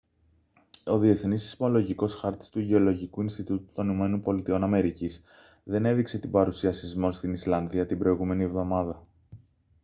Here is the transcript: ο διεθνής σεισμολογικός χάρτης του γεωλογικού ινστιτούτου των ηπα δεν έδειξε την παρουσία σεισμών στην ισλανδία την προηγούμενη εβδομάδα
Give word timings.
ο 0.85 0.97
διεθνής 0.97 1.41
σεισμολογικός 1.41 2.15
χάρτης 2.15 2.49
του 2.49 2.59
γεωλογικού 2.59 3.21
ινστιτούτου 3.21 3.71
των 3.73 4.13
ηπα 4.13 4.35
δεν 5.63 5.85
έδειξε 5.85 6.19
την 6.19 6.31
παρουσία 6.31 6.71
σεισμών 6.71 7.11
στην 7.11 7.33
ισλανδία 7.33 7.85
την 7.85 7.97
προηγούμενη 7.97 8.43
εβδομάδα 8.43 9.07